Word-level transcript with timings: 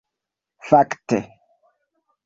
fakte 0.69 1.19